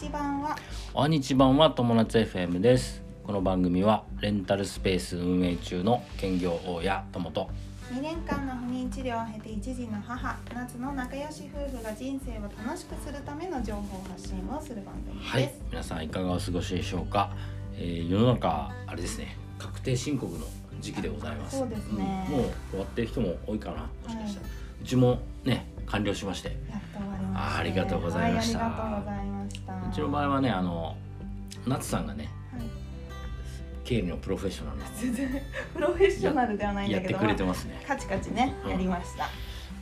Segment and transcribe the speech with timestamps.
[0.00, 0.56] 日版は
[0.94, 7.50] おはにちばんは友達 FM ですこの番組はレンタルスペース運営中の兼業大家友と
[7.92, 17.30] 2年間の不妊治療を経て一児の母夏の仲良し夫婦が人生を楽しくするための情報発信をする番組です、はい皆さんいかがお過ごしでしょうか、
[17.76, 20.46] えー世の中あれですね確定申告の
[20.80, 24.46] 時期でございますそうですねうんもう終わってる人も多いかなもしかしたら、
[24.82, 29.72] うちもね完了しましてやっと終わりました、あーありがとうございましたはい、ありがとうございました。
[29.72, 30.96] うちの場合はねあの
[31.66, 32.62] 夏さんがねはい、
[33.84, 35.42] 経理のプロフェッショナル全然。
[35.74, 37.12] プロフェッショナルではないんだけど。
[37.12, 37.82] やってくれてますね。
[37.86, 38.70] カチカチねうん。
[38.70, 39.28] やりました、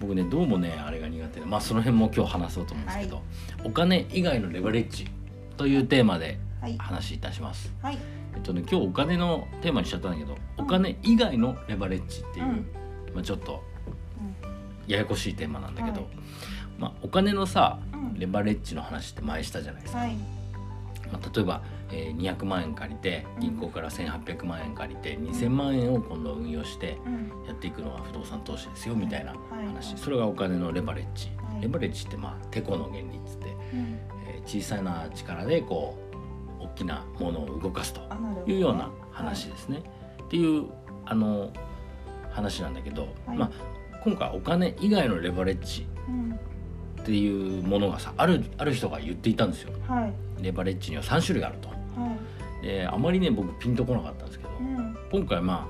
[0.00, 3.22] 僕ねどうもねあれが苦手でまあその辺も今日話そうと思うんですけど、
[3.64, 5.08] お金以外のレバレッジ
[5.56, 6.76] というテーマではい。
[6.78, 7.72] 話いたします。
[7.82, 7.98] はい。
[8.34, 12.66] えっとね今日お金のテーマにしちゃったんだけど、お金以外のレバレッジっていう、うん。
[13.14, 13.62] まあちょっと
[14.44, 14.92] うん。
[14.92, 16.10] ややこしいテーマなんだけど、はい。
[16.78, 17.87] まあお金のさうん
[18.18, 20.00] レバレッジの話って前したじゃないですか。
[20.00, 20.16] はい。
[21.12, 27.46] まあ、例えば、えー、200万円借りて銀行から1800万円借りて2000万円を今度運用してうん。
[27.46, 29.98] やっていくのが不動産投資ですよみたいな話、はい。
[29.98, 31.62] それがお金のレバレッジ、はい。
[31.62, 33.98] レバレッジってまあテコの原理っつって、うん。
[34.28, 35.98] えー小さな力でこ
[36.60, 38.00] う大きなものを動かすと
[38.46, 39.82] いうような話ですね。
[40.24, 40.66] っていう
[41.04, 41.52] あの
[42.30, 43.36] 話なんだけど、はい。
[43.38, 43.50] まあ
[44.04, 46.38] 今回お金以外のレバレッジうん
[47.08, 49.72] っていうものがさあるある人が言っていたんですよ。
[49.88, 50.42] はい。
[50.42, 51.68] レバレッジには3種類あると。
[51.70, 51.74] は
[52.62, 52.66] い。
[52.66, 54.96] であまりね僕ピンとこなかったんですけど、うん。
[55.10, 55.66] 今回ま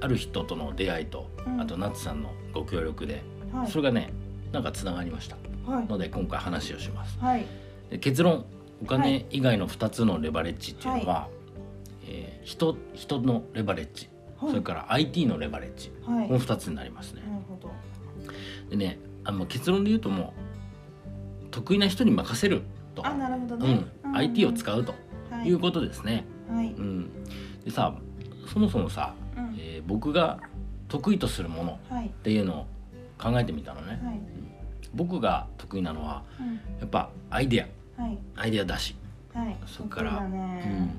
[0.00, 1.60] あある人との出会いと、うん。
[1.60, 3.70] あとナツさんのご協力で、はい。
[3.70, 4.10] それがね
[4.52, 5.36] なんかつながりました。
[5.70, 5.86] はい。
[5.86, 7.18] ので今回話をします。
[7.18, 7.44] はい。
[7.90, 8.46] で結論。
[8.80, 9.26] おは金い。
[9.32, 11.28] 以外の2つのレバレッジっていうのは、
[12.08, 14.50] えー人人のレバレッジ、はい。
[14.50, 16.26] それから IT のレバレッジはい。
[16.26, 17.22] この2つになりますね。
[18.70, 20.43] でねあの結論で言うともう
[21.54, 22.62] 得意な人に任せる
[22.96, 24.94] と、あなるほどうねん、IT を使うと。
[25.30, 25.48] はい。
[25.48, 26.24] いうことですね。
[26.50, 26.66] はい。
[26.72, 27.10] うん、
[27.64, 27.94] でさ
[28.52, 29.54] そもそもさ、うん。
[29.58, 30.40] えー僕が
[30.88, 32.06] 得意とするものはい。
[32.06, 32.66] っていうのを
[33.18, 34.00] 考えてみたのね。
[34.04, 34.20] はい。
[34.94, 36.54] 僕が得意なのはうん。
[36.80, 37.62] やっぱアイデ
[37.98, 38.02] ア。
[38.02, 38.18] はい。
[38.36, 38.96] アイデア出し、
[39.32, 39.56] はい。
[39.66, 40.10] そっから。
[40.12, 40.32] 得意だうん。
[40.32, 40.94] ね、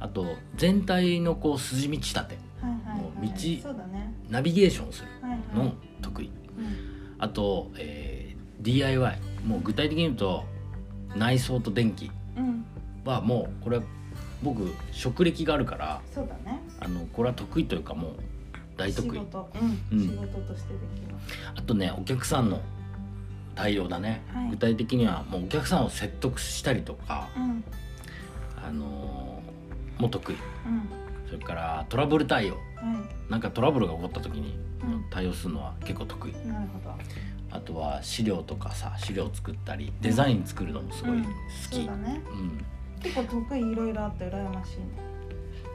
[0.00, 0.26] あと
[0.56, 2.18] 全体のこう筋道立て。
[2.60, 4.12] はいはいもうはい道そうだね。
[4.28, 5.66] ナビゲーションするはいはい。
[5.68, 6.30] の得意、う
[6.60, 6.66] ん。
[7.18, 10.44] あと、えー DIY もう具体的に言うと
[11.16, 12.64] 内装と電気うん。
[13.04, 13.82] はもうこれは
[14.42, 16.60] 僕職歴があるからそうだね。
[16.80, 18.12] あのこれは得意というかもう
[18.76, 19.10] 大得意。
[19.10, 19.50] 仕事。
[19.90, 20.04] うん、うん。
[20.04, 22.60] 仕事としてできますあとねお客さんの
[23.54, 24.50] 対応だね、はい。
[24.50, 27.64] 具体的にはもうお客さんを説得したりとか、うん。
[28.66, 30.34] あのーもう得意。
[30.34, 30.88] うん。
[31.28, 32.54] それからトラブル対応。
[32.54, 32.60] は
[33.30, 35.04] なんかトラブルが起こった時にうん。
[35.10, 36.32] 対応するのは結構得意。
[36.32, 36.94] いなるほど
[37.54, 41.24] あとは資料とかさ資料作ったりデザイン作るのもすごい好
[41.70, 42.20] き、そうだね。
[42.32, 42.64] うん。
[43.00, 44.86] 結構得意いろいろあって羨ましいね。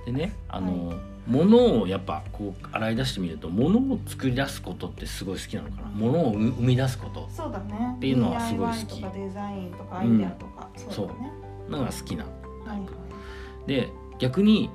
[0.05, 5.87] でねあのー物をやっぱこう洗い出してみると物を作り出すことってすごい好きなのかな。
[5.89, 7.29] 物を生み出すこと。
[7.31, 7.93] そうだね。
[7.97, 9.01] っていうのはすごい好き。
[9.01, 11.31] かデザインとかアイデアとか、そうだね。
[11.69, 12.29] のが好きなは
[12.65, 13.67] いはい。
[13.67, 14.71] で逆に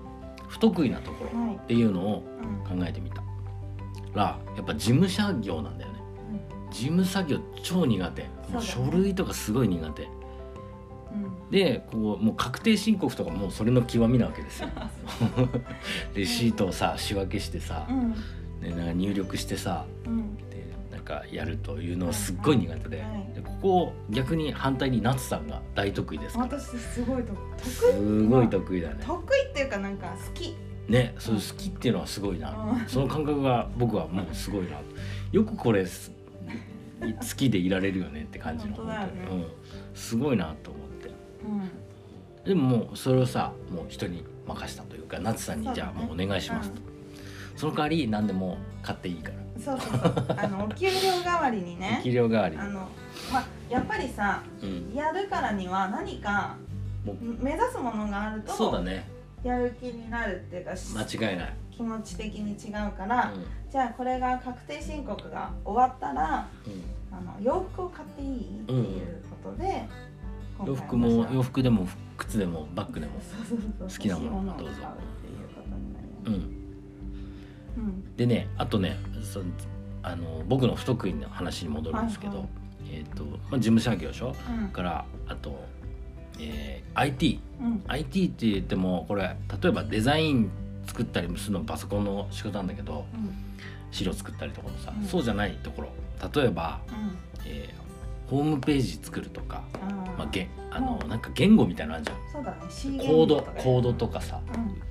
[0.47, 2.23] 不得意なところはいっていうのを
[2.71, 2.79] うん。
[2.79, 3.23] 考えてみた。
[4.15, 5.94] らやっぱ事務作業なんだよね
[6.75, 8.27] 事務作業超苦手。
[8.61, 10.03] 書類とかすごい苦手。
[10.03, 10.09] うん。
[10.09, 14.69] うんでこうもう確定申告とかもうそれの極みなわけですよ。
[16.15, 18.13] レシートをさ仕分けしてさう、ん。
[18.61, 20.35] でなんか入力してさうん。
[20.51, 23.35] でなんかやるというのはすっごい苦手で,、はい。
[23.35, 26.59] でここを逆に反対に夏さんが大得意ですから。
[26.59, 27.69] 私すごい得意？
[27.69, 28.97] すごい得意だね。
[29.07, 30.57] 得意っていうかなんか好き。
[30.89, 32.89] ねそういう好きっていうのはすごいな、うん。
[32.89, 34.79] その感覚が僕はもうすごいな。
[35.31, 36.13] よくこれす
[37.01, 39.13] 好きでいられるよねって感じの本当だよね。
[39.31, 39.47] うん、
[39.95, 41.09] すごいなと思って。
[41.09, 42.45] うん。
[42.45, 45.93] でももうそれをさもう人に任したというか夏さんにそうだね。
[45.93, 46.81] じゃあもうお願いしますと、
[47.57, 49.35] その代わり何でも買っていいから。
[49.63, 50.27] そうそうそう。
[50.37, 50.93] あの お給料
[51.25, 52.01] 代わりにね。
[52.05, 52.63] 給料代わりに。
[52.63, 52.89] あの
[53.33, 54.95] まあやっぱりさうん。
[54.95, 56.57] やるからには何か
[57.05, 59.15] もう目指すものがあるとそうだね。
[59.45, 66.47] やる気になるっていうか間違いない、気持ち的に違うから、うじゃあこれが確定申告が終わったらん。
[67.13, 68.39] あの洋服を買っていい？
[68.63, 69.89] っていうことで、
[70.61, 71.87] うん、洋服も洋服でも
[72.17, 73.13] 靴でもバッグでも
[73.81, 74.75] 好きなものをどうぞ。
[78.17, 79.43] でねあとねそ
[80.03, 82.49] あの僕の不得意な話に戻るんですけど、はいはい。
[82.99, 84.35] えっ、と、まあ、事務作業でしょ？
[84.63, 84.69] うん。
[84.69, 85.65] からあと、
[86.39, 87.83] えー IT うん。
[87.89, 90.51] IT って言ってもこれ例えばデザイン
[90.87, 93.35] 作ったりするのパソコンの仕事なんだけどうん。
[93.91, 95.07] 資料作ったりとかもさ、うん。
[95.07, 95.89] そうじゃないところ。
[96.35, 97.17] 例えば、うん。
[97.47, 97.85] えー
[98.31, 99.63] ホームページ作るとか、
[100.17, 101.09] まあ、げあのうん。
[101.11, 102.97] なんか言語みたいなのあるじゃん。
[102.97, 103.05] ね。
[103.07, 104.41] コードコードとかさ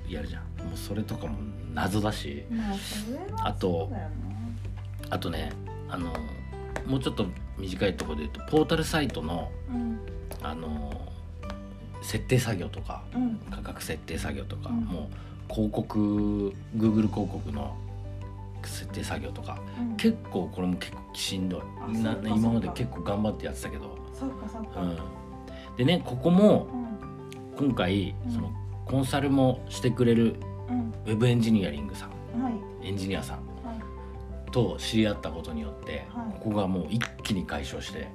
[0.08, 0.42] うやるじゃん。
[0.64, 1.36] もうそれとかも
[1.74, 2.44] 謎だし
[3.42, 4.08] あとね
[5.10, 5.52] あとね
[5.88, 6.12] あの
[6.86, 7.26] もうちょっと
[7.58, 9.98] 短いところで言うとポータルサイトのうん。
[10.40, 10.92] あの
[12.02, 13.40] 設定作業とかうん。
[13.50, 14.76] 価格設定作業とか、うん。
[14.84, 15.08] もう
[15.50, 17.76] 広告 Google 広告の
[18.62, 19.96] 設定作業とかうん。
[19.96, 24.80] 結構これも結構しんどあいな今まで結構頑張ってやってたけど、そうかそうか。
[24.80, 24.96] うん、
[25.76, 26.66] でねここも
[27.58, 27.66] うん。
[27.66, 28.32] 今回うん。
[28.32, 28.50] その
[28.86, 30.36] コンサルもしてくれる
[30.68, 30.92] うん。
[31.06, 32.10] ウェブエンジニアリングさん
[32.42, 32.88] はい。
[32.88, 33.36] エンジニアさん
[33.66, 34.50] はい。
[34.50, 36.32] と知り合ったことによって、はい。
[36.40, 38.08] ここがもう一気に解消して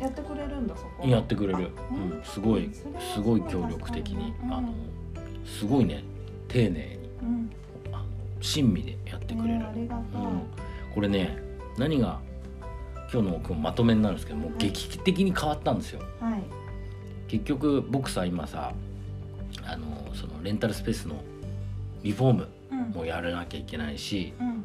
[0.00, 1.06] やってくれるんだそこ。
[1.06, 2.70] やってくれる、あうん、すごい
[3.14, 4.52] すごい協力的に、うん。
[4.52, 4.72] あの
[5.44, 6.02] すごいね
[6.52, 7.50] 丁寧にうん。
[7.92, 8.04] あの
[8.40, 10.42] 親身でやってくれる、ねううん、
[10.94, 11.38] これね
[11.78, 12.20] 何が
[13.12, 16.00] 今日のまとめになるんですけどもうはい劇的に変わったんですよ。
[16.20, 16.42] はい。
[17.28, 18.72] 結局僕さ今さ
[19.64, 21.16] あのそのレンタルスペースの
[22.02, 22.78] リフォームうん。
[22.90, 24.64] もやらなきゃいけないしうん。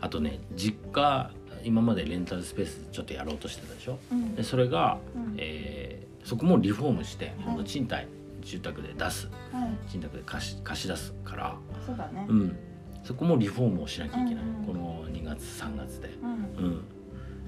[0.00, 1.30] あとね実家
[1.64, 3.98] 今までレンタルスペースちょっとやろうとしてたでしょ？
[4.12, 4.34] うん。
[4.36, 5.34] でそれが、うん。
[5.38, 8.06] えーそこもリフォームしてい今度賃貸
[8.48, 9.98] 住宅で出すはい。
[9.98, 12.26] で貸し貸し出すから、そうだね。
[12.28, 12.56] うん、
[13.04, 16.30] そこもリフォームをしなきゃいけない、うんうんこの2月3月で、うん。
[16.30, 16.68] う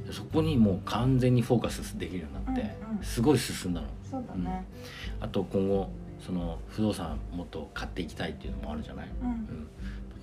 [0.02, 3.05] ん、でそこにもう完全にフォーカスできるようになって、うんうん。
[3.05, 3.87] すごい進んだの。
[4.11, 4.67] そうだね。
[5.20, 9.69] あと今後その不動産もっと買っていきたいっていうのもあるじゃない、ううんん、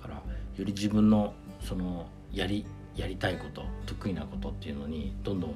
[0.00, 0.22] からよ
[0.58, 2.64] り自分のそのやり
[2.94, 5.50] やりたいこと得意なことっていうのにどんどん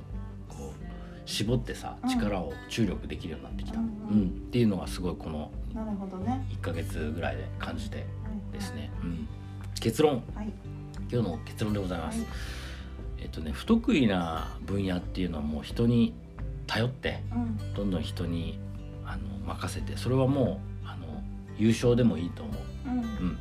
[0.48, 0.91] こう
[1.24, 2.10] 絞ってさうん。
[2.10, 4.28] 力を注力できるようになってきた、ううんん。
[4.28, 6.44] っていうのがすごいこのなるほどね。
[6.50, 8.06] 1ヶ月ぐらいで感じてはい。
[8.52, 9.28] ですね、うん、
[9.80, 10.22] 結論。
[10.34, 10.52] はい。
[11.10, 12.28] 今日の結論でございます、はい。
[13.19, 16.14] えっとね不得意な分野っていうのはもう人に
[16.66, 17.75] 頼ってうん。
[17.75, 18.58] どんどん人に
[19.06, 21.06] あの任せてそれはもうあの
[21.58, 22.56] 優勝でもいいと思う、
[22.88, 22.98] うん。
[22.98, 23.38] うん、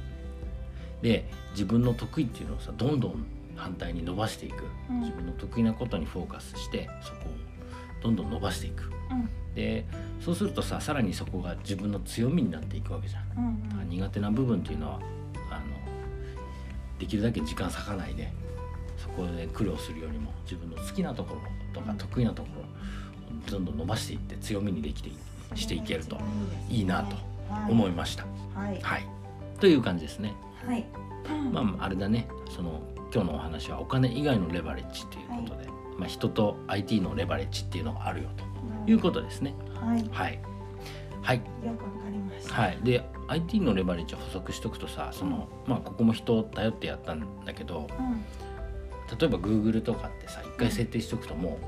[1.01, 3.25] で自分の得意っていうのをさどんどん
[3.55, 4.63] 反対に伸ばしていく。
[4.89, 4.99] うん。
[5.01, 7.50] 自分の得意なことにフォーカスしてそこを
[8.01, 8.91] どんどん伸ばしていく。
[9.11, 9.29] うん。
[9.55, 9.85] で
[10.23, 13.23] そうするとささらにそこが自分の強みになっていくわけじゃん。
[13.37, 14.99] うんだから苦手な部分っていうのは
[15.49, 15.65] あの
[16.99, 18.31] できるだけ時間割かないで
[18.97, 21.41] そこで苦労するよりも自分の好きなところ
[21.73, 25.17] とか得意なところをどんどん伸ばしていって強みにできてい
[25.55, 26.17] していけると。
[26.69, 27.17] いいなと
[27.69, 28.25] 思いました。
[28.55, 28.79] はい。
[28.81, 29.07] はい、
[29.59, 30.33] という感じですね。
[30.65, 30.85] はい。
[31.51, 32.27] まああれだね。
[32.49, 32.81] その
[33.13, 35.67] 今日のお話はお金以外のレバレッジということで、
[35.97, 38.29] まあ、人と IT のレバレッジっていうのがあるよ
[38.85, 39.53] ということですね。
[39.75, 40.09] はい。
[40.11, 40.39] はい、
[41.21, 41.37] はい。
[41.37, 41.43] よ
[41.73, 42.61] くわかりました。
[42.61, 48.23] はい、で IT のレバレッジを補足しとくとさその、まあ、ここも人を頼ってやったんだけどうん。
[49.17, 51.59] 例えば Google とかってさ一回設定しとくとも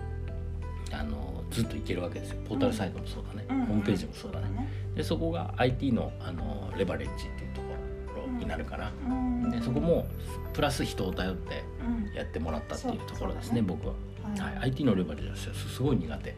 [0.92, 2.42] う、あのずっといけるわけですよ。
[2.48, 3.66] ポータルサイトもそうだね、うん。
[3.66, 4.68] ホームページもそうだね、ね。
[4.96, 7.68] でそこが IT のあのレバレッジっていうとこ
[8.16, 9.52] ろになるかな、うん。
[9.52, 10.08] でそこも
[10.54, 13.62] プラス人を頼ってうんやってもらったっていうところですねね。
[13.62, 13.94] 僕は、
[14.41, 16.35] はいはい、IT のレバレッジはすすごい苦手、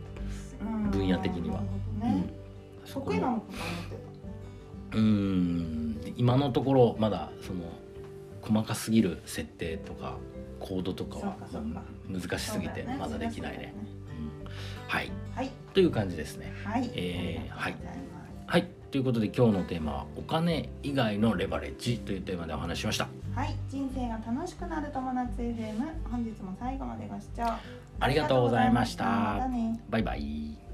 [0.61, 0.91] うん。
[0.91, 1.61] 分野的には。
[1.61, 2.33] うんね。
[2.85, 4.01] そこ得意なものかと思っ
[4.91, 6.13] てうーん。
[6.17, 7.61] 今のところまだその
[8.41, 10.17] 細かすぎる設定とか
[10.59, 11.37] コードとかは
[12.07, 13.73] 難したすぎてまだできないね。
[14.43, 14.47] うん。
[14.87, 15.11] はい。
[15.35, 15.49] はい。
[15.73, 16.53] という感じですね。
[16.63, 16.89] はい。
[16.93, 18.05] えーありがとうござい
[18.47, 18.67] はい。
[18.91, 23.09] ということで今日のテーマはお金以外のレバレッジというテーマでお話ししました。
[23.35, 27.43] はい、人生が楽しくなる友達 FM 本日も最後までご視聴
[27.99, 29.47] ありがとうございました
[29.89, 30.64] バイバイ。